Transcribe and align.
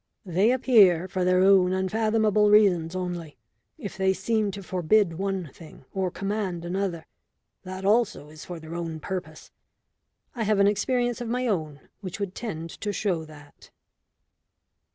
They 0.25 0.51
appear 0.51 1.07
for 1.07 1.23
their 1.23 1.43
own 1.43 1.73
unfathomable 1.73 2.49
reasons 2.49 2.95
only. 2.95 3.37
If 3.77 3.97
they 3.97 4.13
seem 4.13 4.49
to 4.49 4.63
forbid 4.63 5.13
one 5.19 5.51
thing 5.53 5.85
or 5.93 6.09
command 6.09 6.65
another, 6.65 7.05
that 7.61 7.85
also 7.85 8.27
is 8.29 8.43
for 8.43 8.59
their 8.59 8.73
own 8.73 8.99
purpose. 8.99 9.51
I 10.33 10.41
have 10.41 10.57
an 10.57 10.65
experience 10.65 11.21
of 11.21 11.27
my 11.29 11.45
own 11.45 11.81
which 11.99 12.19
would 12.19 12.33
tend 12.33 12.71
to 12.81 12.91
show 12.91 13.25
that." 13.25 13.69